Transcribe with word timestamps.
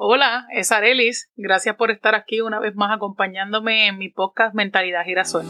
Hola, 0.00 0.46
es 0.52 0.70
Arelis. 0.70 1.28
Gracias 1.34 1.74
por 1.74 1.90
estar 1.90 2.14
aquí 2.14 2.40
una 2.40 2.60
vez 2.60 2.76
más 2.76 2.94
acompañándome 2.94 3.88
en 3.88 3.98
mi 3.98 4.08
podcast 4.08 4.54
Mentalidad 4.54 5.02
Girasol. 5.04 5.44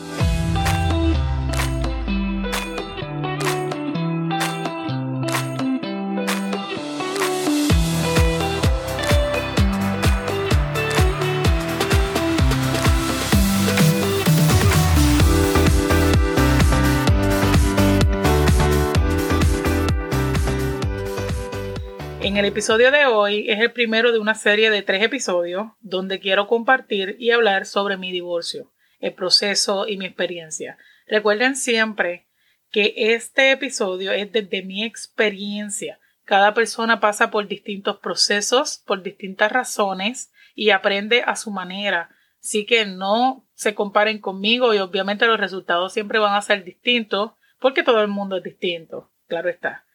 El 22.38 22.44
episodio 22.44 22.92
de 22.92 23.04
hoy 23.04 23.50
es 23.50 23.58
el 23.58 23.72
primero 23.72 24.12
de 24.12 24.20
una 24.20 24.36
serie 24.36 24.70
de 24.70 24.82
tres 24.82 25.02
episodios 25.02 25.72
donde 25.80 26.20
quiero 26.20 26.46
compartir 26.46 27.16
y 27.18 27.32
hablar 27.32 27.66
sobre 27.66 27.96
mi 27.96 28.12
divorcio, 28.12 28.72
el 29.00 29.12
proceso 29.12 29.88
y 29.88 29.96
mi 29.96 30.06
experiencia. 30.06 30.78
Recuerden 31.08 31.56
siempre 31.56 32.28
que 32.70 32.94
este 32.96 33.50
episodio 33.50 34.12
es 34.12 34.30
desde 34.30 34.62
mi 34.62 34.84
experiencia. 34.84 35.98
Cada 36.22 36.54
persona 36.54 37.00
pasa 37.00 37.32
por 37.32 37.48
distintos 37.48 37.98
procesos, 37.98 38.84
por 38.86 39.02
distintas 39.02 39.50
razones 39.50 40.30
y 40.54 40.70
aprende 40.70 41.24
a 41.26 41.34
su 41.34 41.50
manera. 41.50 42.10
Así 42.40 42.66
que 42.66 42.86
no 42.86 43.48
se 43.54 43.74
comparen 43.74 44.20
conmigo 44.20 44.74
y 44.74 44.78
obviamente 44.78 45.26
los 45.26 45.40
resultados 45.40 45.92
siempre 45.92 46.20
van 46.20 46.36
a 46.36 46.42
ser 46.42 46.62
distintos 46.62 47.32
porque 47.58 47.82
todo 47.82 48.00
el 48.00 48.08
mundo 48.08 48.36
es 48.36 48.44
distinto. 48.44 49.10
Claro 49.26 49.48
está. 49.48 49.87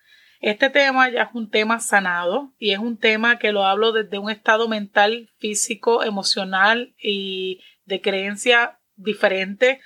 Este 0.43 0.69
tema 0.69 1.09
ya 1.09 1.21
es 1.21 1.29
un 1.33 1.49
tema 1.49 1.79
sanado 1.79 2.51
y 2.59 2.73
es 2.73 2.79
un 2.79 2.97
tema 2.97 3.39
que 3.39 3.53
lo 3.53 3.65
hablo 3.65 3.93
desde 3.93 4.17
un 4.17 4.29
estado 4.29 4.67
mental, 4.67 5.31
físico, 5.39 6.03
emocional 6.03 6.93
y 7.01 7.61
de 7.85 8.01
creencia 8.01 8.77
diferente 8.97 9.79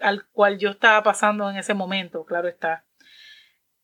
al 0.00 0.28
cual 0.30 0.60
yo 0.60 0.70
estaba 0.70 1.02
pasando 1.02 1.50
en 1.50 1.56
ese 1.56 1.74
momento, 1.74 2.24
claro 2.24 2.46
está. 2.46 2.86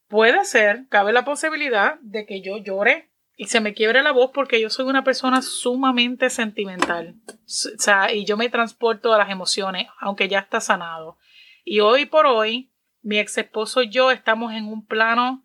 Puede 0.06 0.44
ser, 0.44 0.86
cabe 0.88 1.12
la 1.12 1.24
posibilidad 1.24 1.98
de 2.00 2.26
que 2.26 2.42
yo 2.42 2.58
llore 2.58 3.10
y 3.36 3.46
se 3.46 3.60
me 3.60 3.74
quiebre 3.74 4.00
la 4.04 4.12
voz 4.12 4.30
porque 4.32 4.60
yo 4.60 4.70
soy 4.70 4.86
una 4.86 5.02
persona 5.02 5.42
sumamente 5.42 6.30
sentimental. 6.30 7.16
O 7.26 7.78
sea, 7.78 8.12
y 8.12 8.24
yo 8.24 8.36
me 8.36 8.48
transporto 8.48 9.12
a 9.12 9.18
las 9.18 9.30
emociones, 9.30 9.88
aunque 9.98 10.28
ya 10.28 10.38
está 10.38 10.60
sanado. 10.60 11.18
Y 11.64 11.80
hoy 11.80 12.06
por 12.06 12.26
hoy, 12.26 12.70
mi 13.02 13.18
ex 13.18 13.36
esposo 13.36 13.82
y 13.82 13.88
yo 13.88 14.12
estamos 14.12 14.52
en 14.52 14.66
un 14.66 14.86
plano 14.86 15.43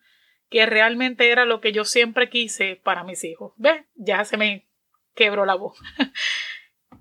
que 0.50 0.66
realmente 0.66 1.31
era 1.31 1.45
lo 1.45 1.61
que 1.61 1.72
yo 1.72 1.86
siempre 1.86 2.30
quise 2.30 2.80
para 2.83 3.03
mis 3.03 3.23
hijos. 3.23 3.53
¿Ves? 3.58 3.86
Ya 3.95 4.25
se 4.25 4.38
me 4.38 4.67
quebró 5.16 5.45
la 5.45 5.56
voz. 5.56 5.78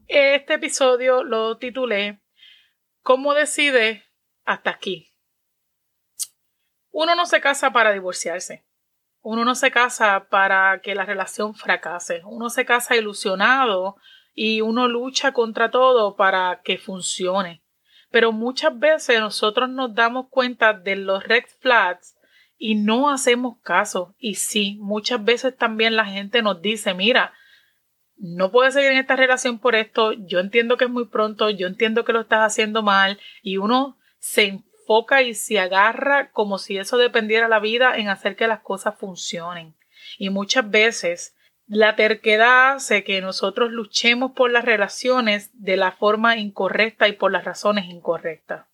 Este 0.06 0.54
episodio 0.54 1.22
lo 1.22 1.58
titulé 1.58 2.22
¿Cómo 3.02 3.34
decide 3.34 4.04
hasta 4.44 4.70
aquí? 4.70 5.14
Uno 6.90 7.14
no 7.14 7.26
se 7.26 7.40
casa 7.40 7.72
para 7.72 7.92
divorciarse. 7.92 8.66
Uno 9.20 9.44
no 9.44 9.54
se 9.54 9.70
casa 9.70 10.28
para 10.30 10.80
que 10.82 10.94
la 10.94 11.04
relación 11.04 11.54
fracase. 11.54 12.22
Uno 12.24 12.50
se 12.50 12.64
casa 12.64 12.96
ilusionado 12.96 13.96
y 14.34 14.62
uno 14.62 14.88
lucha 14.88 15.32
contra 15.32 15.70
todo 15.70 16.16
para 16.16 16.60
que 16.62 16.78
funcione. 16.78 17.62
Pero 18.10 18.32
muchas 18.32 18.78
veces 18.78 19.20
nosotros 19.20 19.68
nos 19.68 19.94
damos 19.94 20.28
cuenta 20.30 20.72
de 20.72 20.96
los 20.96 21.24
red 21.24 21.44
flags 21.60 22.17
y 22.58 22.74
no 22.74 23.08
hacemos 23.08 23.58
caso. 23.62 24.14
Y 24.18 24.34
sí, 24.34 24.76
muchas 24.80 25.24
veces 25.24 25.56
también 25.56 25.96
la 25.96 26.04
gente 26.04 26.42
nos 26.42 26.60
dice, 26.60 26.92
mira, 26.92 27.32
no 28.16 28.50
puedes 28.50 28.74
seguir 28.74 28.90
en 28.90 28.98
esta 28.98 29.16
relación 29.16 29.60
por 29.60 29.76
esto, 29.76 30.12
yo 30.12 30.40
entiendo 30.40 30.76
que 30.76 30.84
es 30.84 30.90
muy 30.90 31.06
pronto, 31.06 31.50
yo 31.50 31.68
entiendo 31.68 32.04
que 32.04 32.12
lo 32.12 32.20
estás 32.20 32.40
haciendo 32.40 32.82
mal 32.82 33.20
y 33.42 33.58
uno 33.58 33.96
se 34.18 34.46
enfoca 34.46 35.22
y 35.22 35.34
se 35.34 35.60
agarra 35.60 36.32
como 36.32 36.58
si 36.58 36.78
eso 36.78 36.98
dependiera 36.98 37.46
la 37.46 37.60
vida 37.60 37.96
en 37.96 38.08
hacer 38.08 38.34
que 38.34 38.48
las 38.48 38.60
cosas 38.60 38.96
funcionen. 38.98 39.76
Y 40.18 40.30
muchas 40.30 40.68
veces 40.68 41.36
la 41.66 41.94
terquedad 41.94 42.72
hace 42.72 43.04
que 43.04 43.20
nosotros 43.20 43.70
luchemos 43.70 44.32
por 44.32 44.50
las 44.50 44.64
relaciones 44.64 45.50
de 45.52 45.76
la 45.76 45.92
forma 45.92 46.38
incorrecta 46.38 47.06
y 47.06 47.12
por 47.12 47.30
las 47.30 47.44
razones 47.44 47.84
incorrectas. 47.84 48.66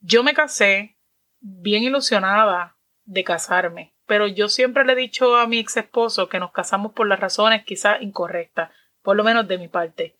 Yo 0.00 0.22
me 0.22 0.34
casé 0.34 0.96
bien 1.40 1.84
ilusionada 1.84 2.75
de 3.06 3.24
casarme. 3.24 3.94
Pero 4.06 4.26
yo 4.26 4.48
siempre 4.48 4.84
le 4.84 4.92
he 4.92 4.96
dicho 4.96 5.36
a 5.36 5.46
mi 5.46 5.58
ex 5.58 5.76
esposo 5.76 6.28
que 6.28 6.38
nos 6.38 6.52
casamos 6.52 6.92
por 6.92 7.08
las 7.08 7.18
razones 7.18 7.64
quizás 7.64 8.02
incorrectas, 8.02 8.70
por 9.02 9.16
lo 9.16 9.24
menos 9.24 9.48
de 9.48 9.58
mi 9.58 9.68
parte. 9.68 10.16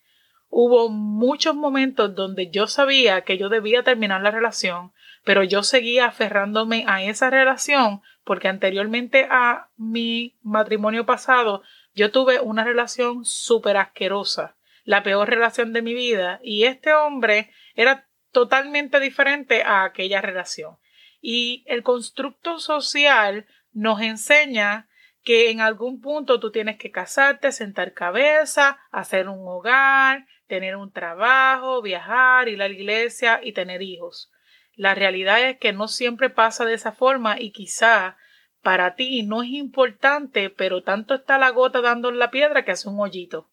Hubo 0.49 0.89
muchos 0.89 1.55
momentos 1.55 2.15
donde 2.15 2.49
yo 2.49 2.67
sabía 2.67 3.21
que 3.21 3.37
yo 3.37 3.49
debía 3.49 3.83
terminar 3.83 4.21
la 4.21 4.31
relación, 4.31 4.93
pero 5.23 5.43
yo 5.43 5.61
seguía 5.61 6.05
aferrándome 6.05 6.85
a 6.87 7.03
esa 7.03 7.29
relación 7.29 8.01
porque 8.23 8.47
anteriormente 8.47 9.27
a 9.29 9.69
mi 9.77 10.37
matrimonio 10.41 11.05
pasado 11.05 11.63
yo 11.95 12.11
tuve 12.11 12.39
una 12.39 12.63
relación 12.63 13.25
súper 13.25 13.77
asquerosa, 13.77 14.55
la 14.83 15.01
peor 15.03 15.29
relación 15.29 15.73
de 15.73 15.81
mi 15.81 15.93
vida, 15.93 16.39
y 16.43 16.65
este 16.65 16.93
hombre 16.93 17.51
era 17.75 18.07
totalmente 18.31 18.99
diferente 18.99 19.63
a 19.63 19.83
aquella 19.83 20.21
relación. 20.21 20.77
Y 21.19 21.63
el 21.67 21.83
constructo 21.83 22.59
social 22.59 23.45
nos 23.71 24.01
enseña 24.01 24.87
que 25.23 25.51
en 25.51 25.59
algún 25.59 25.99
punto 25.99 26.39
tú 26.39 26.51
tienes 26.51 26.77
que 26.77 26.91
casarte, 26.91 27.51
sentar 27.51 27.93
cabeza, 27.93 28.79
hacer 28.91 29.27
un 29.27 29.45
hogar, 29.47 30.25
tener 30.47 30.75
un 30.77 30.91
trabajo, 30.91 31.81
viajar, 31.81 32.47
ir 32.47 32.61
a 32.61 32.67
la 32.67 32.73
iglesia 32.73 33.41
y 33.43 33.51
tener 33.51 33.81
hijos. 33.81 34.31
La 34.73 34.95
realidad 34.95 35.41
es 35.41 35.57
que 35.57 35.73
no 35.73 35.87
siempre 35.87 36.29
pasa 36.29 36.63
de 36.63 36.75
esa 36.75 36.91
forma 36.91 37.39
y 37.39 37.51
quizá 37.51 38.17
para 38.61 38.95
ti 38.95 39.23
no 39.23 39.43
es 39.43 39.49
importante, 39.49 40.49
pero 40.49 40.83
tanto 40.83 41.15
está 41.15 41.37
la 41.37 41.49
gota 41.49 41.81
dando 41.81 42.09
en 42.09 42.19
la 42.19 42.31
piedra 42.31 42.63
que 42.63 42.71
hace 42.71 42.87
un 42.87 42.99
hoyito. 42.99 43.49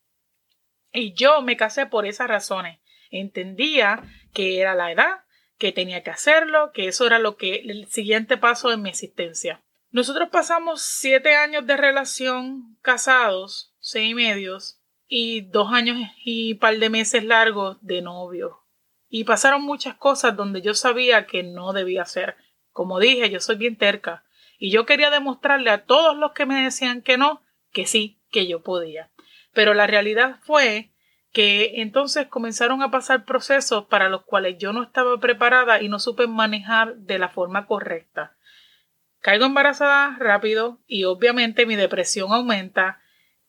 Y 0.93 1.13
yo 1.15 1.43
me 1.43 1.57
casé 1.57 1.87
por 1.87 2.07
esas 2.07 2.29
razones. 2.29 2.79
Entendía 3.11 4.03
que 4.33 4.61
era 4.61 4.75
la 4.75 4.93
edad, 4.93 5.24
que 5.59 5.73
tenía 5.73 6.03
que 6.03 6.11
hacerlo, 6.11 6.73
que 6.73 6.89
eso 6.89 7.07
era 7.07 7.19
lo 7.19 7.37
que 7.37 7.57
el 7.57 7.87
siguiente 7.89 8.37
paso 8.37 8.73
en 8.73 8.83
mi 8.83 8.91
existencia. 8.91 9.63
Nosotros 9.91 10.29
pasamos 10.31 10.83
siete 10.83 11.37
años 11.37 11.67
de 11.67 11.77
relación 11.77 12.77
casados, 12.83 13.75
seis 13.79 14.15
medios, 14.15 14.81
y 15.07 15.43
dos 15.43 15.73
años 15.73 15.97
y 16.25 16.55
par 16.55 16.79
de 16.79 16.91
meses 16.91 17.25
largos 17.25 17.79
de 17.83 18.03
novio. 18.03 18.65
Y 19.09 19.25
pasaron 19.25 19.63
muchas 19.63 19.95
cosas 19.95 20.37
donde 20.37 20.63
yo 20.63 20.75
sabía 20.75 21.27
que 21.27 21.43
no 21.43 21.73
debía 21.73 22.03
hacer. 22.03 22.37
Como 22.73 22.99
dije, 22.99 23.31
yo 23.31 23.39
soy 23.39 23.57
bien 23.57 23.77
terca. 23.77 24.25
Y 24.59 24.71
yo 24.73 24.87
quería 24.87 25.11
demostrarle 25.11 25.71
a 25.71 25.85
todos 25.85 26.17
los 26.17 26.33
que 26.33 26.47
me 26.47 26.65
decían 26.65 27.03
que 27.03 27.17
no, 27.17 27.43
que 27.73 27.87
sí, 27.87 28.19
que 28.33 28.49
yo 28.49 28.63
podía. 28.63 29.11
Pero 29.53 29.75
la 29.75 29.87
realidad 29.87 30.41
fue 30.43 30.91
que 31.35 31.83
entonces 31.83 32.29
comenzaron 32.29 32.81
a 32.81 32.93
pasar 32.93 33.25
procesos 33.25 33.87
para 33.87 34.09
los 34.09 34.23
cuales 34.23 34.57
yo 34.57 34.73
no 34.73 34.85
estaba 34.85 35.19
preparada 35.19 35.83
y 35.83 35.89
no 35.89 35.99
supe 35.99 36.29
manejar 36.29 36.95
de 36.95 37.19
la 37.19 37.29
forma 37.29 37.67
correcta. 37.67 38.37
Caigo 39.19 39.45
embarazada 39.45 40.17
rápido 40.21 40.79
y 40.87 41.05
obviamente 41.05 41.67
mi 41.67 41.75
depresión 41.75 42.33
aumenta 42.33 43.01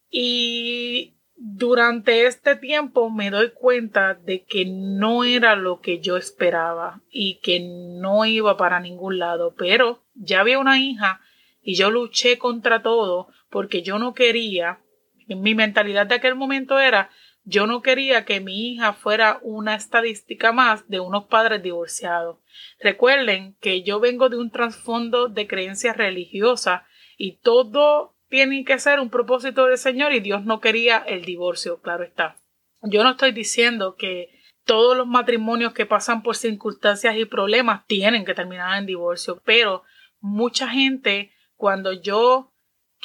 y 0.10 1.14
durante 1.36 2.26
este 2.26 2.56
tiempo 2.56 3.12
me 3.12 3.30
doy 3.30 3.52
cuenta 3.52 4.16
de 4.16 4.46
que 4.46 4.66
no 4.66 5.24
era 5.24 5.56
lo 5.56 5.80
que 5.80 6.00
yo 6.00 6.18
esperaba 6.18 7.02
y 7.12 7.36
que 7.36 7.60
no 7.60 8.26
iba 8.26 8.58
para 8.58 8.80
ningún 8.80 9.20
lado, 9.20 9.54
pero 9.56 10.02
ya 10.16 10.40
había 10.40 10.58
una 10.58 10.80
hija 10.80 11.22
y 11.62 11.76
yo 11.76 11.92
luché 11.92 12.40
contra 12.40 12.82
todo 12.82 13.28
porque 13.52 13.84
yo 13.84 14.00
no 14.00 14.16
quería, 14.16 14.80
mi 15.28 15.54
mentalidad 15.54 16.08
de 16.08 16.16
aquel 16.16 16.34
momento 16.34 16.80
era 16.80 17.12
yo 17.46 17.68
no 17.68 17.82
quería 17.82 18.26
que 18.26 18.42
mi 18.42 18.72
hija 18.72 18.94
fuera 18.94 19.40
una 19.44 19.76
estadística 19.76 20.52
más 20.52 20.88
de 20.90 21.00
unos 21.00 21.26
padres 21.26 21.62
divorciados. 21.62 22.40
Recuerden 22.80 23.56
que 23.62 23.84
yo 23.84 24.00
vengo 24.00 24.30
de 24.30 24.38
un 24.38 24.50
trasfondo 24.50 25.30
de 25.30 25.48
creencias 25.48 25.96
religiosas 25.96 26.82
y 27.18 27.38
todo 27.38 28.16
tiene 28.30 28.66
que 28.66 28.80
ser 28.80 29.00
un 29.00 29.12
propósito 29.12 29.68
del 29.68 29.78
Señor 29.78 30.12
y 30.12 30.20
Dios 30.20 30.44
no 30.44 30.60
quería 30.60 30.98
el 30.98 31.24
divorcio, 31.24 31.80
claro 31.82 32.04
está. 32.04 32.38
Yo 32.82 33.04
no 33.04 33.12
estoy 33.12 33.32
diciendo 33.32 33.96
que 33.96 34.30
todos 34.66 34.98
los 34.98 35.06
matrimonios 35.06 35.74
que 35.74 35.86
pasan 35.86 36.24
por 36.24 36.36
circunstancias 36.36 37.16
y 37.16 37.26
problemas 37.26 37.86
tienen 37.86 38.26
que 38.26 38.34
terminar 38.34 38.80
en 38.80 38.88
divorcio, 38.88 39.40
pero 39.46 39.84
mucha 40.20 40.68
gente 40.68 41.32
cuando 41.56 41.94
yo 41.94 42.55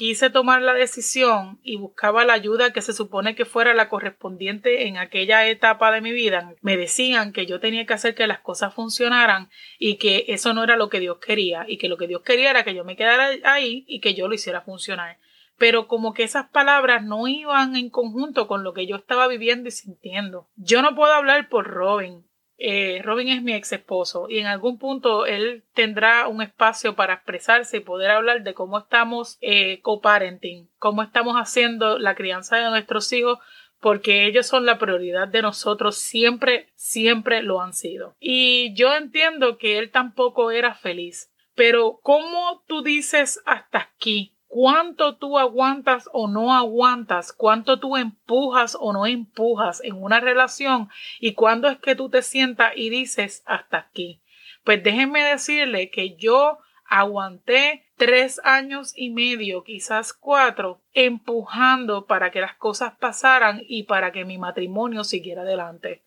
quise 0.01 0.31
tomar 0.31 0.63
la 0.63 0.73
decisión 0.73 1.61
y 1.63 1.77
buscaba 1.77 2.25
la 2.25 2.33
ayuda 2.33 2.73
que 2.73 2.81
se 2.81 2.95
supone 2.95 3.35
que 3.35 3.45
fuera 3.45 3.75
la 3.75 3.91
correspondiente 3.91 4.87
en 4.87 4.97
aquella 4.97 5.47
etapa 5.47 5.93
de 5.93 6.01
mi 6.01 6.11
vida, 6.11 6.55
me 6.63 6.79
decían 6.79 7.35
que 7.35 7.45
yo 7.45 7.61
tenía 7.61 7.85
que 7.85 7.93
hacer 7.93 8.15
que 8.15 8.27
las 8.27 8.41
cosas 8.41 8.73
funcionaran 8.73 9.51
y 9.79 9.97
que 9.97 10.25
eso 10.29 10.55
no 10.55 10.65
era 10.65 10.79
lo 10.79 10.89
que 10.89 11.01
Dios 11.01 11.19
quería 11.19 11.67
y 11.69 11.77
que 11.77 11.91
lo 11.91 11.99
que 11.99 12.07
Dios 12.07 12.23
quería 12.23 12.49
era 12.49 12.65
que 12.65 12.75
yo 12.75 12.83
me 12.83 12.97
quedara 12.97 13.29
ahí 13.45 13.85
y 13.87 14.01
que 14.01 14.15
yo 14.15 14.27
lo 14.27 14.33
hiciera 14.35 14.63
funcionar. 14.63 15.19
pero 15.59 15.87
como 15.87 16.15
que 16.15 16.23
esas 16.23 16.49
palabras 16.49 17.05
no 17.05 17.29
iban 17.29 17.77
en 17.77 17.91
conjunto 17.91 18.49
con 18.49 18.65
lo 18.65 18.73
que 18.73 18.87
yo 18.87 18.97
estaba 18.97 19.29
viviendo 19.29 19.69
y 19.69 19.73
sintiendo. 19.73 20.49
Yo 20.57 20.81
no 20.81 20.95
puedo 20.95 21.13
hablar 21.13 21.51
por 21.51 21.67
Robin. 21.67 22.25
Eh, 22.63 23.01
Robin 23.03 23.29
es 23.29 23.43
mi 23.43 23.55
ex 23.55 23.73
esposo 23.73 24.27
y 24.29 24.39
en 24.39 24.47
algún 24.47 24.79
punto 24.79 25.25
él 25.25 25.65
tendrá 25.73 26.29
un 26.29 26.43
espacio 26.43 26.95
para 26.95 27.15
expresarse 27.15 27.79
y 27.79 27.81
poder 27.81 28.11
hablar 28.11 28.43
de 28.43 28.53
cómo 28.53 28.79
estamos 28.79 29.39
eh, 29.41 29.81
co-parenting, 29.81 30.69
cómo 30.79 31.03
estamos 31.03 31.37
haciendo 31.37 31.99
la 31.99 32.15
crianza 32.15 32.59
de 32.59 32.69
nuestros 32.69 33.11
hijos 33.15 33.39
porque 33.81 34.27
ellos 34.27 34.47
son 34.47 34.67
la 34.67 34.79
prioridad 34.79 35.27
de 35.27 35.41
nosotros, 35.41 35.97
siempre, 35.97 36.69
siempre 36.75 37.43
lo 37.43 37.63
han 37.63 37.73
sido. 37.73 38.15
Y 38.21 38.75
yo 38.75 38.95
entiendo 38.95 39.57
que 39.57 39.79
él 39.79 39.91
tampoco 39.91 40.51
era 40.51 40.75
feliz, 40.75 41.33
pero 41.55 41.99
¿cómo 42.03 42.63
tú 42.67 42.83
dices 42.83 43.41
hasta 43.47 43.79
aquí? 43.79 44.37
¿Cuánto 44.53 45.15
tú 45.15 45.39
aguantas 45.39 46.11
o 46.13 46.27
no 46.27 46.53
aguantas? 46.53 47.33
¿Cuánto 47.33 47.79
tú 47.79 47.97
empujas 47.97 48.77
o 48.81 48.93
no 48.93 49.07
empujas 49.07 49.81
en 49.85 50.03
una 50.03 50.19
relación? 50.19 50.89
¿Y 51.21 51.35
cuándo 51.35 51.69
es 51.69 51.79
que 51.79 51.95
tú 51.95 52.11
te 52.11 52.21
sientas 52.21 52.73
y 52.75 52.91
dices 52.91 53.45
hasta 53.47 53.79
aquí? 53.79 54.21
Pues 54.65 54.83
déjenme 54.83 55.23
decirle 55.23 55.89
que 55.91 56.17
yo 56.17 56.59
aguanté 56.85 57.87
tres 57.95 58.41
años 58.43 58.93
y 58.97 59.11
medio, 59.11 59.63
quizás 59.63 60.13
cuatro, 60.13 60.83
empujando 60.95 62.07
para 62.07 62.33
que 62.33 62.41
las 62.41 62.57
cosas 62.57 62.95
pasaran 62.99 63.63
y 63.69 63.85
para 63.85 64.11
que 64.11 64.25
mi 64.25 64.37
matrimonio 64.37 65.05
siguiera 65.05 65.43
adelante. 65.43 66.03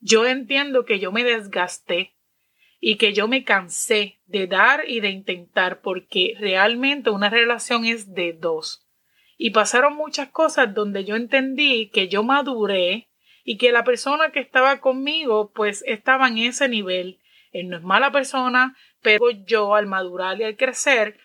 Yo 0.00 0.26
entiendo 0.26 0.84
que 0.84 0.98
yo 0.98 1.12
me 1.12 1.22
desgasté 1.22 2.16
y 2.86 2.96
que 2.96 3.14
yo 3.14 3.28
me 3.28 3.44
cansé 3.44 4.20
de 4.26 4.46
dar 4.46 4.84
y 4.86 5.00
de 5.00 5.08
intentar 5.08 5.80
porque 5.80 6.36
realmente 6.38 7.08
una 7.08 7.30
relación 7.30 7.86
es 7.86 8.12
de 8.12 8.34
dos. 8.34 8.86
Y 9.38 9.52
pasaron 9.52 9.96
muchas 9.96 10.28
cosas 10.28 10.74
donde 10.74 11.06
yo 11.06 11.16
entendí 11.16 11.88
que 11.88 12.08
yo 12.08 12.22
maduré 12.22 13.08
y 13.42 13.56
que 13.56 13.72
la 13.72 13.84
persona 13.84 14.32
que 14.32 14.40
estaba 14.40 14.82
conmigo 14.82 15.50
pues 15.54 15.82
estaba 15.86 16.28
en 16.28 16.36
ese 16.36 16.68
nivel. 16.68 17.20
Él 17.52 17.70
no 17.70 17.78
es 17.78 17.82
mala 17.82 18.12
persona, 18.12 18.76
pero 19.00 19.30
yo 19.30 19.74
al 19.74 19.86
madurar 19.86 20.38
y 20.38 20.44
al 20.44 20.58
crecer, 20.58 21.18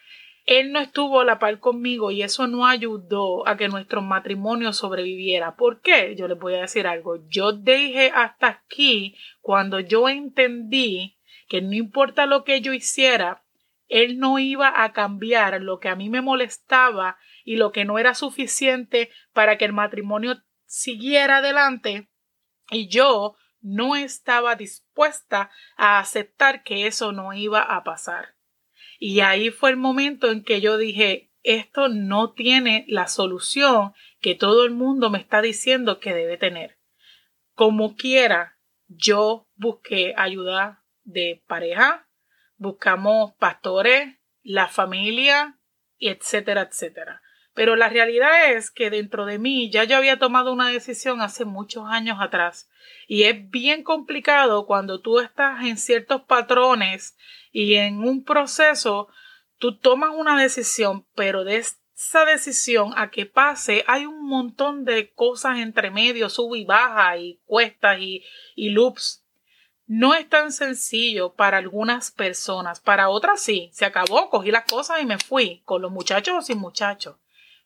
él 0.45 0.71
no 0.71 0.79
estuvo 0.79 1.19
a 1.19 1.25
la 1.25 1.39
par 1.39 1.59
conmigo 1.59 2.09
y 2.09 2.23
eso 2.23 2.47
no 2.47 2.67
ayudó 2.67 3.45
a 3.45 3.57
que 3.57 3.67
nuestro 3.67 4.01
matrimonio 4.01 4.71
sobreviviera. 4.71 5.57
¿Por 5.57 5.81
qué? 5.81 6.15
Yo 6.17 6.29
les 6.29 6.39
voy 6.39 6.53
a 6.53 6.61
decir 6.61 6.87
algo. 6.87 7.17
Yo 7.27 7.51
dije 7.51 8.13
hasta 8.15 8.47
aquí 8.47 9.17
cuando 9.41 9.81
yo 9.81 10.07
entendí 10.07 11.18
que 11.49 11.61
no 11.61 11.73
importa 11.73 12.27
lo 12.27 12.45
que 12.45 12.61
yo 12.61 12.71
hiciera, 12.73 13.43
él 13.89 14.19
no 14.19 14.37
iba 14.39 14.83
a 14.83 14.93
cambiar 14.93 15.61
lo 15.61 15.79
que 15.79 15.89
a 15.89 15.95
mí 15.95 16.09
me 16.09 16.21
molestaba 16.21 17.17
y 17.43 17.57
lo 17.57 17.71
que 17.71 17.83
no 17.83 17.97
era 17.97 18.13
suficiente 18.13 19.09
para 19.33 19.57
que 19.57 19.65
el 19.65 19.73
matrimonio 19.73 20.41
siguiera 20.65 21.37
adelante 21.37 22.07
y 22.69 22.87
yo 22.87 23.35
no 23.61 23.95
estaba 23.95 24.55
dispuesta 24.55 25.49
a 25.75 25.99
aceptar 25.99 26.63
que 26.63 26.85
eso 26.85 27.11
no 27.11 27.33
iba 27.33 27.61
a 27.61 27.83
pasar. 27.83 28.35
Y 28.99 29.21
ahí 29.21 29.49
fue 29.49 29.71
el 29.71 29.77
momento 29.77 30.29
en 30.29 30.43
que 30.43 30.61
yo 30.61 30.77
dije, 30.77 31.31
esto 31.41 31.89
no 31.89 32.33
tiene 32.33 32.85
la 32.87 33.07
solución 33.07 33.93
que 34.21 34.35
todo 34.35 34.65
el 34.65 34.71
mundo 34.71 35.09
me 35.09 35.17
está 35.17 35.41
diciendo 35.41 35.99
que 35.99 36.13
debe 36.13 36.37
tener. 36.37 36.77
Como 37.55 37.95
quiera, 37.95 38.59
yo 38.87 39.47
busqué 39.55 40.13
ayuda 40.15 40.78
de 41.11 41.43
pareja, 41.47 42.07
buscamos 42.57 43.33
pastores, 43.39 44.17
la 44.43 44.67
familia, 44.67 45.59
etcétera, 45.99 46.63
etcétera. 46.63 47.21
Pero 47.53 47.75
la 47.75 47.89
realidad 47.89 48.51
es 48.53 48.71
que 48.71 48.89
dentro 48.89 49.25
de 49.25 49.39
mí 49.39 49.69
ya 49.69 49.83
yo 49.83 49.97
había 49.97 50.19
tomado 50.19 50.53
una 50.53 50.69
decisión 50.69 51.21
hace 51.21 51.45
muchos 51.45 51.85
años 51.87 52.17
atrás 52.21 52.69
y 53.07 53.23
es 53.23 53.49
bien 53.49 53.83
complicado 53.83 54.65
cuando 54.65 55.01
tú 55.01 55.19
estás 55.19 55.65
en 55.65 55.77
ciertos 55.77 56.21
patrones 56.21 57.17
y 57.51 57.75
en 57.75 57.99
un 57.99 58.23
proceso, 58.23 59.09
tú 59.57 59.77
tomas 59.77 60.11
una 60.15 60.39
decisión, 60.39 61.05
pero 61.15 61.43
de 61.43 61.57
esa 61.57 62.23
decisión 62.25 62.93
a 62.95 63.09
que 63.09 63.25
pase 63.25 63.83
hay 63.87 64.05
un 64.05 64.27
montón 64.27 64.85
de 64.85 65.11
cosas 65.11 65.57
entre 65.57 65.89
medio, 65.89 66.29
sub 66.29 66.55
y 66.55 66.65
baja 66.65 67.17
y 67.17 67.41
cuestas 67.45 67.99
y, 67.99 68.23
y 68.55 68.69
loops. 68.69 69.25
No 69.89 70.13
es 70.13 70.29
tan 70.29 70.51
sencillo 70.51 71.33
para 71.33 71.57
algunas 71.57 72.11
personas, 72.11 72.79
para 72.79 73.09
otras 73.09 73.41
sí, 73.41 73.71
se 73.73 73.85
acabó, 73.85 74.29
cogí 74.29 74.51
las 74.51 74.65
cosas 74.65 75.01
y 75.01 75.07
me 75.07 75.17
fui, 75.17 75.63
con 75.65 75.81
los 75.81 75.91
muchachos 75.91 76.35
o 76.37 76.41
sin 76.43 76.59
muchachos. 76.59 77.15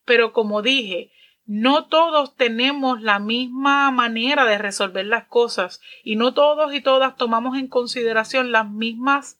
Pero 0.06 0.32
como 0.32 0.62
dije, 0.62 1.12
no 1.44 1.84
todos 1.84 2.34
tenemos 2.34 3.02
la 3.02 3.18
misma 3.18 3.90
manera 3.90 4.46
de 4.46 4.56
resolver 4.56 5.04
las 5.04 5.26
cosas 5.26 5.82
y 6.02 6.16
no 6.16 6.32
todos 6.32 6.72
y 6.72 6.80
todas 6.80 7.14
tomamos 7.18 7.58
en 7.58 7.68
consideración 7.68 8.52
las 8.52 8.70
mismas 8.70 9.38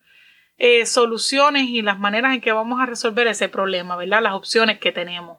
eh, 0.58 0.84
soluciones 0.84 1.70
y 1.70 1.80
las 1.80 1.98
maneras 1.98 2.34
en 2.34 2.42
que 2.42 2.52
vamos 2.52 2.82
a 2.82 2.86
resolver 2.86 3.26
ese 3.28 3.48
problema, 3.48 3.96
¿verdad? 3.96 4.20
Las 4.20 4.34
opciones 4.34 4.78
que 4.78 4.92
tenemos. 4.92 5.38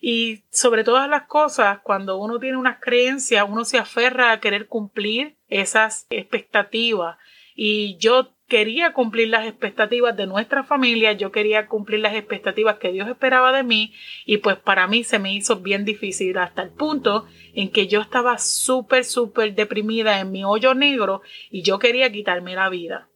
Y 0.00 0.44
sobre 0.50 0.84
todas 0.84 1.08
las 1.08 1.22
cosas, 1.22 1.80
cuando 1.82 2.18
uno 2.18 2.38
tiene 2.38 2.56
unas 2.56 2.80
creencias, 2.80 3.46
uno 3.48 3.64
se 3.64 3.78
aferra 3.78 4.32
a 4.32 4.40
querer 4.40 4.66
cumplir 4.66 5.36
esas 5.48 6.06
expectativas. 6.10 7.18
Y 7.54 7.96
yo 7.98 8.34
quería 8.50 8.92
cumplir 8.92 9.28
las 9.28 9.46
expectativas 9.46 10.16
de 10.16 10.26
nuestra 10.26 10.64
familia, 10.64 11.12
yo 11.12 11.30
quería 11.30 11.68
cumplir 11.68 12.00
las 12.00 12.14
expectativas 12.14 12.78
que 12.78 12.90
Dios 12.90 13.08
esperaba 13.08 13.52
de 13.52 13.62
mí 13.62 13.94
y 14.26 14.38
pues 14.38 14.56
para 14.56 14.88
mí 14.88 15.04
se 15.04 15.20
me 15.20 15.32
hizo 15.32 15.60
bien 15.60 15.84
difícil 15.84 16.36
hasta 16.36 16.62
el 16.62 16.70
punto 16.70 17.26
en 17.54 17.70
que 17.70 17.86
yo 17.86 18.00
estaba 18.00 18.38
súper, 18.38 19.04
súper 19.04 19.54
deprimida 19.54 20.18
en 20.20 20.32
mi 20.32 20.44
hoyo 20.44 20.74
negro 20.74 21.22
y 21.48 21.62
yo 21.62 21.78
quería 21.78 22.10
quitarme 22.10 22.56
la 22.56 22.68
vida. 22.68 23.08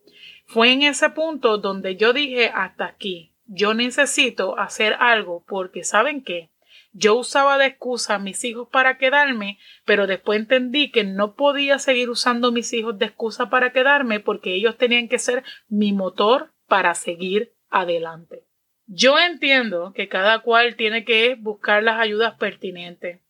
Fue 0.47 0.73
en 0.73 0.83
ese 0.83 1.11
punto 1.11 1.59
donde 1.59 1.97
yo 1.97 2.13
dije 2.13 2.51
hasta 2.55 2.85
aquí, 2.85 3.34
yo 3.47 3.75
necesito 3.75 4.59
hacer 4.59 4.97
algo 5.01 5.45
porque 5.47 5.85
¿saben 5.85 6.23
qué? 6.23 6.51
Yo 6.93 7.17
usaba 7.17 7.59
de 7.59 7.67
excusa 7.67 8.15
a 8.15 8.19
mis 8.21 8.45
hijos 8.45 8.69
para 8.71 8.99
quedarme, 8.99 9.59
pero 9.85 10.07
después 10.07 10.39
entendí 10.39 10.93
que 10.93 11.03
no 11.03 11.35
podía 11.35 11.81
seguir 11.81 12.09
usando 12.09 12.53
mis 12.53 12.73
hijos 12.73 12.99
de 12.99 13.07
excusa 13.07 13.51
para 13.51 13.73
quedarme 13.73 14.21
porque 14.21 14.55
ellos 14.55 14.79
tenían 14.79 15.09
que 15.09 15.19
ser 15.19 15.43
mi 15.69 15.93
motor 15.93 16.53
para 16.69 16.95
seguir 16.95 17.53
adelante. 17.69 18.45
Yo 18.87 19.19
entiendo 19.19 19.93
que 19.93 20.09
cada 20.09 20.41
cual 20.41 20.77
tiene 20.77 21.05
que 21.05 21.35
buscar 21.35 21.83
las 21.83 21.99
ayudas 21.99 22.35
pertinentes. 22.35 23.21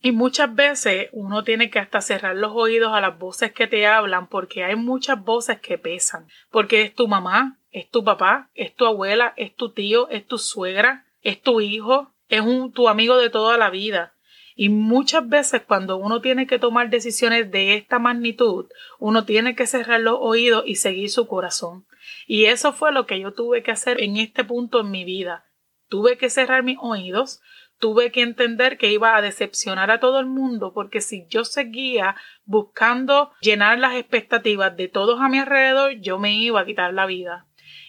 Y 0.00 0.12
muchas 0.12 0.54
veces 0.54 1.08
uno 1.12 1.44
tiene 1.44 1.70
que 1.70 1.78
hasta 1.78 2.00
cerrar 2.00 2.36
los 2.36 2.52
oídos 2.54 2.92
a 2.92 3.00
las 3.00 3.18
voces 3.18 3.52
que 3.52 3.66
te 3.66 3.86
hablan 3.86 4.28
porque 4.28 4.64
hay 4.64 4.76
muchas 4.76 5.22
voces 5.22 5.60
que 5.60 5.78
pesan. 5.78 6.26
Porque 6.50 6.82
es 6.82 6.94
tu 6.94 7.08
mamá, 7.08 7.58
es 7.76 7.90
tu 7.90 8.02
papá, 8.04 8.48
es 8.54 8.74
tu 8.74 8.86
abuela, 8.86 9.34
es 9.36 9.54
tu 9.54 9.70
tío, 9.70 10.08
es 10.08 10.26
tu 10.26 10.38
suegra, 10.38 11.04
es 11.20 11.42
tu 11.42 11.60
hijo, 11.60 12.10
es 12.30 12.40
un, 12.40 12.72
tu 12.72 12.88
amigo 12.88 13.18
de 13.18 13.28
toda 13.28 13.58
la 13.58 13.68
vida. 13.68 14.14
Y 14.54 14.70
muchas 14.70 15.28
veces 15.28 15.60
cuando 15.60 15.98
uno 15.98 16.22
tiene 16.22 16.46
que 16.46 16.58
tomar 16.58 16.88
decisiones 16.88 17.50
de 17.50 17.74
esta 17.74 17.98
magnitud, 17.98 18.64
uno 18.98 19.26
tiene 19.26 19.54
que 19.54 19.66
cerrar 19.66 20.00
los 20.00 20.16
oídos 20.18 20.64
y 20.66 20.76
seguir 20.76 21.10
su 21.10 21.26
corazón. 21.26 21.84
Y 22.26 22.46
eso 22.46 22.72
fue 22.72 22.92
lo 22.92 23.04
que 23.04 23.20
yo 23.20 23.34
tuve 23.34 23.62
que 23.62 23.72
hacer 23.72 24.02
en 24.02 24.16
este 24.16 24.42
punto 24.42 24.80
en 24.80 24.90
mi 24.90 25.04
vida. 25.04 25.44
Tuve 25.90 26.16
que 26.16 26.30
cerrar 26.30 26.62
mis 26.62 26.78
oídos, 26.80 27.42
tuve 27.78 28.10
que 28.10 28.22
entender 28.22 28.78
que 28.78 28.90
iba 28.90 29.16
a 29.16 29.20
decepcionar 29.20 29.90
a 29.90 30.00
todo 30.00 30.18
el 30.18 30.26
mundo 30.26 30.72
porque 30.72 31.02
si 31.02 31.26
yo 31.28 31.44
seguía 31.44 32.16
buscando 32.46 33.32
llenar 33.42 33.78
las 33.78 33.96
expectativas 33.96 34.74
de 34.78 34.88
todos 34.88 35.20
a 35.20 35.28
mi 35.28 35.40
alrededor, 35.40 35.92
yo 36.00 36.18
me 36.18 36.32
iba 36.32 36.62
a 36.62 36.64
quitar 36.64 36.94
la 36.94 37.04
vida 37.04 37.45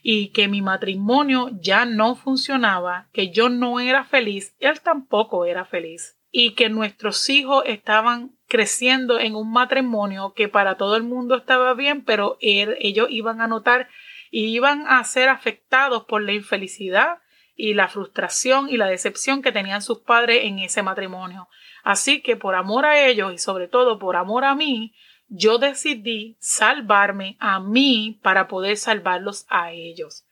y 0.09 0.29
que 0.29 0.47
mi 0.47 0.61
matrimonio 0.61 1.49
ya 1.59 1.83
no 1.83 2.15
funcionaba, 2.15 3.09
que 3.11 3.31
yo 3.31 3.49
no 3.49 3.81
era 3.81 4.05
feliz, 4.05 4.55
él 4.57 4.79
tampoco 4.79 5.43
era 5.43 5.65
feliz 5.65 6.17
y 6.31 6.51
que 6.51 6.69
nuestros 6.69 7.29
hijos 7.29 7.65
estaban 7.65 8.31
creciendo 8.47 9.19
en 9.19 9.35
un 9.35 9.51
matrimonio 9.51 10.31
que 10.33 10.47
para 10.47 10.77
todo 10.77 10.95
el 10.95 11.03
mundo 11.03 11.35
estaba 11.35 11.73
bien, 11.73 12.05
pero 12.05 12.37
ellos 12.39 13.07
iban 13.09 13.41
a 13.41 13.47
notar 13.47 13.89
y 14.31 14.45
iban 14.45 14.85
a 14.87 15.03
ser 15.03 15.27
afectados 15.27 16.05
por 16.05 16.21
la 16.21 16.31
infelicidad 16.31 17.17
y 17.57 17.73
la 17.73 17.89
frustración 17.89 18.69
y 18.69 18.77
la 18.77 18.87
decepción 18.87 19.41
que 19.41 19.51
tenían 19.51 19.81
sus 19.81 19.99
padres 19.99 20.45
en 20.45 20.59
ese 20.59 20.83
matrimonio. 20.83 21.49
Así 21.83 22.21
que 22.21 22.37
por 22.37 22.55
amor 22.55 22.85
a 22.85 23.05
ellos 23.05 23.33
y 23.33 23.39
sobre 23.39 23.67
todo 23.67 23.99
por 23.99 24.15
amor 24.15 24.45
a 24.45 24.55
mí, 24.55 24.93
yo 25.27 25.57
decidí 25.57 26.37
salvarme 26.39 27.37
a 27.39 27.59
mí 27.59 28.19
para 28.21 28.47
poder 28.47 28.77
salvarlos 28.77 29.45
a 29.49 29.71
ellos. 29.71 30.25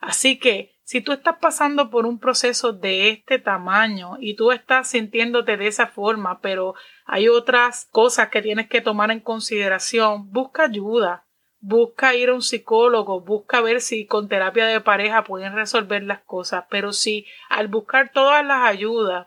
Así 0.00 0.38
que 0.38 0.76
si 0.84 1.00
tú 1.02 1.12
estás 1.12 1.36
pasando 1.38 1.90
por 1.90 2.06
un 2.06 2.18
proceso 2.18 2.72
de 2.72 3.10
este 3.10 3.38
tamaño 3.38 4.16
y 4.20 4.36
tú 4.36 4.52
estás 4.52 4.88
sintiéndote 4.88 5.56
de 5.56 5.66
esa 5.66 5.86
forma, 5.88 6.40
pero 6.40 6.74
hay 7.04 7.28
otras 7.28 7.86
cosas 7.90 8.28
que 8.30 8.40
tienes 8.40 8.68
que 8.68 8.80
tomar 8.80 9.10
en 9.10 9.20
consideración, 9.20 10.30
busca 10.30 10.64
ayuda. 10.64 11.24
busca 11.60 12.14
ir 12.14 12.28
a 12.28 12.34
un 12.34 12.42
psicólogo, 12.42 13.20
busca 13.20 13.60
ver 13.60 13.80
si 13.80 14.06
con 14.06 14.28
terapia 14.28 14.66
de 14.66 14.80
pareja 14.80 15.24
pueden 15.24 15.54
resolver 15.54 16.04
las 16.04 16.20
cosas, 16.20 16.64
pero 16.70 16.92
si 16.92 17.26
al 17.48 17.68
buscar 17.68 18.12
todas 18.12 18.46
las 18.46 18.64
ayudas, 18.64 19.26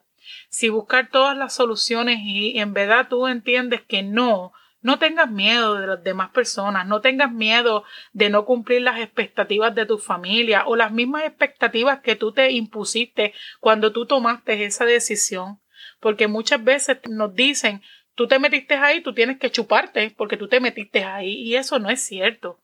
si 0.50 0.70
buscar 0.70 1.10
todas 1.10 1.38
las 1.38 1.54
soluciones 1.54 2.20
y 2.24 2.58
en 2.58 2.74
verdad 2.74 3.08
tú 3.10 3.28
entiendes 3.28 3.82
que 3.82 4.02
no, 4.02 4.54
no 4.82 4.98
tengas 4.98 5.30
miedo 5.30 5.76
de 5.76 5.88
las 5.88 6.04
demás 6.04 6.32
personas, 6.32 6.88
no 6.88 7.02
tengas 7.02 7.32
miedo 7.32 7.84
de 8.14 8.30
no 8.30 8.46
cumplir 8.46 8.82
las 8.82 9.00
expectativas 9.00 9.74
de 9.76 9.86
tu 9.86 9.98
familia 9.98 10.64
o 10.66 10.76
las 10.76 10.92
mismas 10.92 11.24
expectativas 11.24 12.00
que 12.02 12.16
tú 12.16 12.32
te 12.32 12.52
impusiste 12.52 13.34
cuando 13.60 13.92
tú 13.92 14.06
tomaste 14.06 14.64
esa 14.66 14.86
decisión. 14.86 15.60
Porque 16.00 16.28
muchas 16.28 16.64
veces 16.64 16.98
nos 17.08 17.36
dicen, 17.36 17.82
tú 18.16 18.28
te 18.28 18.40
metiste 18.40 18.74
ahí, 18.76 19.02
tú 19.02 19.14
tienes 19.14 19.38
que 19.38 19.52
chuparte 19.52 20.14
porque 20.18 20.38
tú 20.38 20.48
te 20.48 20.60
metiste 20.60 21.04
ahí 21.04 21.34
y 21.34 21.56
eso 21.56 21.78
no 21.78 21.90
es 21.90 22.02
cierto. 22.02 22.60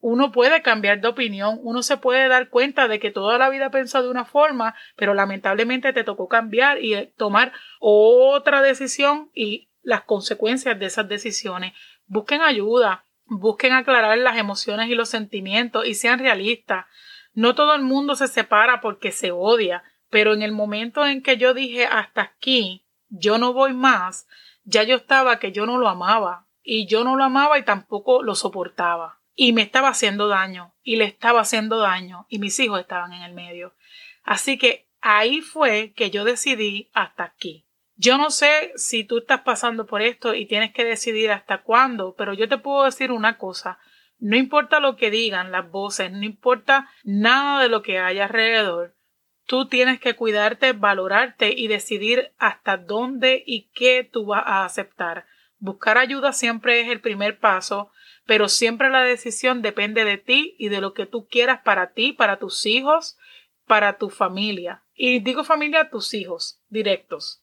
Uno 0.00 0.32
puede 0.32 0.62
cambiar 0.62 1.00
de 1.00 1.08
opinión, 1.08 1.60
uno 1.62 1.82
se 1.82 1.96
puede 1.96 2.26
dar 2.28 2.48
cuenta 2.48 2.88
de 2.88 2.98
que 2.98 3.12
toda 3.12 3.38
la 3.38 3.48
vida 3.48 3.70
pensó 3.70 4.02
de 4.02 4.10
una 4.10 4.24
forma, 4.24 4.74
pero 4.96 5.14
lamentablemente 5.14 5.92
te 5.92 6.02
tocó 6.02 6.28
cambiar 6.28 6.82
y 6.82 7.06
tomar 7.16 7.52
otra 7.78 8.62
decisión 8.62 9.30
y 9.32 9.68
las 9.82 10.02
consecuencias 10.02 10.78
de 10.78 10.86
esas 10.86 11.08
decisiones. 11.08 11.74
Busquen 12.06 12.40
ayuda, 12.40 13.04
busquen 13.26 13.72
aclarar 13.72 14.16
las 14.18 14.36
emociones 14.36 14.88
y 14.88 14.94
los 14.94 15.08
sentimientos 15.08 15.86
y 15.86 15.94
sean 15.94 16.18
realistas. 16.18 16.86
No 17.34 17.54
todo 17.54 17.74
el 17.74 17.82
mundo 17.82 18.14
se 18.14 18.28
separa 18.28 18.80
porque 18.80 19.10
se 19.12 19.32
odia, 19.32 19.82
pero 20.10 20.34
en 20.34 20.42
el 20.42 20.52
momento 20.52 21.06
en 21.06 21.22
que 21.22 21.36
yo 21.36 21.54
dije 21.54 21.86
hasta 21.86 22.22
aquí, 22.22 22.84
yo 23.08 23.38
no 23.38 23.52
voy 23.52 23.72
más, 23.72 24.26
ya 24.64 24.82
yo 24.82 24.96
estaba 24.96 25.38
que 25.38 25.52
yo 25.52 25.66
no 25.66 25.78
lo 25.78 25.88
amaba 25.88 26.46
y 26.62 26.86
yo 26.86 27.04
no 27.04 27.16
lo 27.16 27.24
amaba 27.24 27.58
y 27.58 27.64
tampoco 27.64 28.22
lo 28.22 28.34
soportaba 28.34 29.20
y 29.34 29.52
me 29.52 29.62
estaba 29.62 29.88
haciendo 29.88 30.28
daño 30.28 30.74
y 30.82 30.96
le 30.96 31.04
estaba 31.04 31.40
haciendo 31.40 31.78
daño 31.78 32.26
y 32.28 32.38
mis 32.38 32.58
hijos 32.60 32.80
estaban 32.80 33.12
en 33.12 33.22
el 33.22 33.32
medio. 33.32 33.74
Así 34.22 34.58
que 34.58 34.86
ahí 35.00 35.40
fue 35.40 35.92
que 35.94 36.10
yo 36.10 36.24
decidí 36.24 36.90
hasta 36.92 37.24
aquí. 37.24 37.66
Yo 38.02 38.18
no 38.18 38.32
sé 38.32 38.72
si 38.74 39.04
tú 39.04 39.18
estás 39.18 39.42
pasando 39.42 39.86
por 39.86 40.02
esto 40.02 40.34
y 40.34 40.46
tienes 40.46 40.72
que 40.72 40.84
decidir 40.84 41.30
hasta 41.30 41.62
cuándo, 41.62 42.16
pero 42.16 42.34
yo 42.34 42.48
te 42.48 42.58
puedo 42.58 42.82
decir 42.82 43.12
una 43.12 43.38
cosa. 43.38 43.78
No 44.18 44.36
importa 44.36 44.80
lo 44.80 44.96
que 44.96 45.12
digan 45.12 45.52
las 45.52 45.70
voces, 45.70 46.10
no 46.10 46.24
importa 46.24 46.88
nada 47.04 47.62
de 47.62 47.68
lo 47.68 47.82
que 47.82 48.00
haya 48.00 48.24
alrededor, 48.24 48.96
tú 49.46 49.68
tienes 49.68 50.00
que 50.00 50.16
cuidarte, 50.16 50.72
valorarte 50.72 51.54
y 51.56 51.68
decidir 51.68 52.32
hasta 52.38 52.76
dónde 52.76 53.44
y 53.46 53.70
qué 53.72 54.02
tú 54.02 54.26
vas 54.26 54.42
a 54.46 54.64
aceptar. 54.64 55.26
Buscar 55.58 55.96
ayuda 55.96 56.32
siempre 56.32 56.80
es 56.80 56.88
el 56.88 57.00
primer 57.00 57.38
paso, 57.38 57.92
pero 58.26 58.48
siempre 58.48 58.90
la 58.90 59.02
decisión 59.02 59.62
depende 59.62 60.04
de 60.04 60.18
ti 60.18 60.56
y 60.58 60.70
de 60.70 60.80
lo 60.80 60.92
que 60.92 61.06
tú 61.06 61.28
quieras 61.28 61.60
para 61.64 61.92
ti, 61.92 62.12
para 62.12 62.40
tus 62.40 62.66
hijos, 62.66 63.16
para 63.68 63.96
tu 63.96 64.10
familia. 64.10 64.82
Y 64.92 65.20
digo 65.20 65.44
familia, 65.44 65.88
tus 65.88 66.14
hijos 66.14 66.60
directos. 66.68 67.41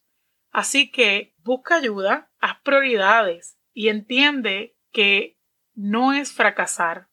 Así 0.51 0.91
que 0.91 1.35
busca 1.43 1.75
ayuda, 1.75 2.31
haz 2.39 2.59
prioridades 2.63 3.57
y 3.73 3.89
entiende 3.89 4.75
que 4.91 5.37
no 5.75 6.13
es 6.13 6.31
fracasar, 6.31 7.07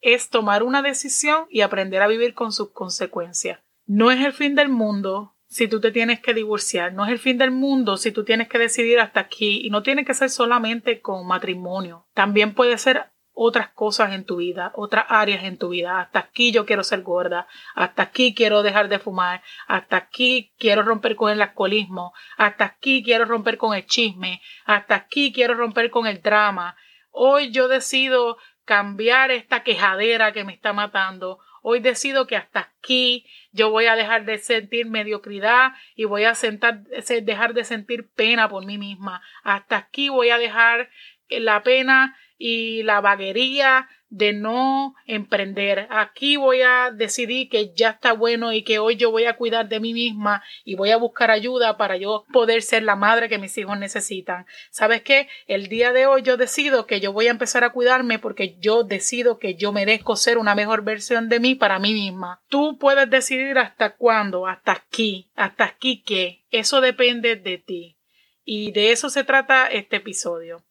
es 0.00 0.28
tomar 0.28 0.62
una 0.62 0.82
decisión 0.82 1.46
y 1.48 1.60
aprender 1.60 2.02
a 2.02 2.08
vivir 2.08 2.34
con 2.34 2.52
sus 2.52 2.72
consecuencias. 2.72 3.60
No 3.86 4.10
es 4.10 4.24
el 4.24 4.32
fin 4.32 4.54
del 4.54 4.68
mundo 4.68 5.36
si 5.46 5.68
tú 5.68 5.80
te 5.80 5.92
tienes 5.92 6.20
que 6.20 6.34
divorciar, 6.34 6.92
no 6.92 7.04
es 7.04 7.12
el 7.12 7.18
fin 7.18 7.38
del 7.38 7.50
mundo 7.50 7.96
si 7.96 8.10
tú 8.10 8.24
tienes 8.24 8.48
que 8.48 8.58
decidir 8.58 8.98
hasta 9.00 9.20
aquí. 9.20 9.60
Y 9.64 9.70
no 9.70 9.82
tiene 9.82 10.04
que 10.04 10.14
ser 10.14 10.30
solamente 10.30 11.00
con 11.00 11.26
matrimonio, 11.26 12.06
también 12.14 12.54
puede 12.54 12.78
ser 12.78 13.12
otras 13.34 13.68
cosas 13.70 14.12
en 14.12 14.24
tu 14.24 14.36
vida, 14.36 14.72
otras 14.74 15.06
áreas 15.08 15.44
en 15.44 15.58
tu 15.58 15.70
vida. 15.70 16.00
Hasta 16.00 16.18
aquí 16.18 16.52
yo 16.52 16.66
quiero 16.66 16.84
ser 16.84 17.02
gorda, 17.02 17.46
hasta 17.74 18.02
aquí 18.02 18.34
quiero 18.34 18.62
dejar 18.62 18.88
de 18.88 18.98
fumar, 18.98 19.42
hasta 19.66 19.96
aquí 19.96 20.52
quiero 20.58 20.82
romper 20.82 21.16
con 21.16 21.30
el 21.32 21.40
alcoholismo, 21.40 22.12
hasta 22.36 22.64
aquí 22.64 23.02
quiero 23.02 23.24
romper 23.24 23.56
con 23.56 23.74
el 23.74 23.86
chisme, 23.86 24.42
hasta 24.64 24.94
aquí 24.94 25.32
quiero 25.32 25.54
romper 25.54 25.90
con 25.90 26.06
el 26.06 26.22
drama. 26.22 26.76
Hoy 27.10 27.50
yo 27.50 27.68
decido 27.68 28.38
cambiar 28.64 29.30
esta 29.30 29.62
quejadera 29.62 30.32
que 30.32 30.44
me 30.44 30.52
está 30.52 30.72
matando. 30.72 31.40
Hoy 31.62 31.80
decido 31.80 32.26
que 32.26 32.36
hasta 32.36 32.60
aquí 32.60 33.24
yo 33.52 33.70
voy 33.70 33.86
a 33.86 33.94
dejar 33.94 34.24
de 34.24 34.38
sentir 34.38 34.86
mediocridad 34.86 35.72
y 35.94 36.04
voy 36.04 36.24
a 36.24 36.34
sentar, 36.34 36.82
dejar 37.22 37.54
de 37.54 37.64
sentir 37.64 38.10
pena 38.10 38.48
por 38.48 38.66
mí 38.66 38.78
misma. 38.78 39.22
Hasta 39.44 39.76
aquí 39.76 40.08
voy 40.08 40.30
a 40.30 40.38
dejar 40.38 40.90
la 41.28 41.62
pena 41.62 42.16
y 42.44 42.82
la 42.82 43.00
vaguería 43.00 43.88
de 44.08 44.32
no 44.32 44.96
emprender. 45.06 45.86
Aquí 45.90 46.36
voy 46.36 46.60
a 46.62 46.90
decidir 46.90 47.48
que 47.48 47.72
ya 47.72 47.90
está 47.90 48.14
bueno 48.14 48.52
y 48.52 48.64
que 48.64 48.80
hoy 48.80 48.96
yo 48.96 49.12
voy 49.12 49.26
a 49.26 49.36
cuidar 49.36 49.68
de 49.68 49.78
mí 49.78 49.94
misma 49.94 50.42
y 50.64 50.74
voy 50.74 50.90
a 50.90 50.96
buscar 50.96 51.30
ayuda 51.30 51.76
para 51.76 51.96
yo 51.96 52.24
poder 52.32 52.62
ser 52.62 52.82
la 52.82 52.96
madre 52.96 53.28
que 53.28 53.38
mis 53.38 53.56
hijos 53.58 53.78
necesitan. 53.78 54.44
¿Sabes 54.70 55.02
qué? 55.02 55.28
El 55.46 55.68
día 55.68 55.92
de 55.92 56.06
hoy 56.06 56.22
yo 56.22 56.36
decido 56.36 56.84
que 56.84 56.98
yo 56.98 57.12
voy 57.12 57.28
a 57.28 57.30
empezar 57.30 57.62
a 57.62 57.70
cuidarme 57.70 58.18
porque 58.18 58.56
yo 58.58 58.82
decido 58.82 59.38
que 59.38 59.54
yo 59.54 59.72
merezco 59.72 60.16
ser 60.16 60.36
una 60.36 60.56
mejor 60.56 60.82
versión 60.82 61.28
de 61.28 61.38
mí 61.38 61.54
para 61.54 61.78
mí 61.78 61.94
misma. 61.94 62.42
Tú 62.48 62.76
puedes 62.76 63.08
decidir 63.08 63.56
hasta 63.56 63.94
cuándo, 63.94 64.48
hasta 64.48 64.72
aquí, 64.72 65.30
hasta 65.36 65.62
aquí 65.62 66.02
qué. 66.02 66.42
Eso 66.50 66.80
depende 66.80 67.36
de 67.36 67.58
ti. 67.58 67.98
Y 68.44 68.72
de 68.72 68.90
eso 68.90 69.10
se 69.10 69.22
trata 69.22 69.68
este 69.68 69.96
episodio. 69.96 70.64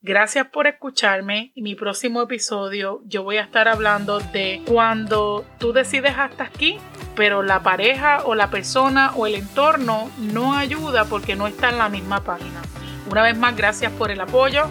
Gracias 0.00 0.46
por 0.46 0.68
escucharme. 0.68 1.52
En 1.56 1.64
mi 1.64 1.74
próximo 1.74 2.22
episodio 2.22 3.02
yo 3.06 3.24
voy 3.24 3.38
a 3.38 3.42
estar 3.42 3.66
hablando 3.66 4.20
de 4.20 4.62
cuando 4.64 5.44
tú 5.58 5.72
decides 5.72 6.14
hasta 6.16 6.44
aquí, 6.44 6.78
pero 7.16 7.42
la 7.42 7.64
pareja 7.64 8.22
o 8.24 8.36
la 8.36 8.48
persona 8.48 9.12
o 9.16 9.26
el 9.26 9.34
entorno 9.34 10.08
no 10.18 10.54
ayuda 10.54 11.04
porque 11.04 11.34
no 11.34 11.48
está 11.48 11.70
en 11.70 11.78
la 11.78 11.88
misma 11.88 12.22
página. 12.22 12.62
Una 13.10 13.22
vez 13.22 13.36
más, 13.36 13.56
gracias 13.56 13.90
por 13.92 14.12
el 14.12 14.20
apoyo. 14.20 14.66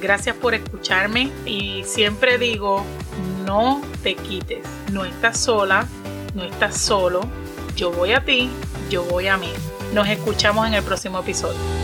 Gracias 0.00 0.34
por 0.34 0.54
escucharme 0.54 1.30
y 1.44 1.84
siempre 1.84 2.38
digo, 2.38 2.82
no 3.44 3.82
te 4.02 4.14
quites. 4.14 4.66
No 4.90 5.04
estás 5.04 5.38
sola, 5.38 5.86
no 6.34 6.44
estás 6.44 6.78
solo. 6.78 7.20
Yo 7.76 7.92
voy 7.92 8.12
a 8.12 8.24
ti, 8.24 8.48
yo 8.88 9.04
voy 9.04 9.28
a 9.28 9.36
mí. 9.36 9.52
Nos 9.92 10.08
escuchamos 10.08 10.66
en 10.66 10.74
el 10.74 10.82
próximo 10.82 11.20
episodio. 11.20 11.81